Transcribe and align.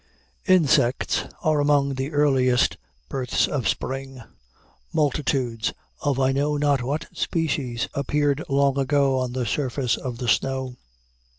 Insects 0.47 1.25
are 1.43 1.59
among 1.59 1.93
the 1.93 2.11
earliest 2.11 2.77
births 3.07 3.47
of 3.47 3.67
spring. 3.67 4.23
Multitudes, 4.91 5.73
of 6.01 6.19
I 6.19 6.31
know 6.31 6.57
not 6.57 6.81
what 6.81 7.05
species, 7.13 7.87
appeared 7.93 8.43
long 8.49 8.79
ago 8.79 9.19
on 9.19 9.33
the 9.33 9.45
surface 9.45 9.97
of 9.97 10.17
the 10.17 10.27
snow. 10.27 10.75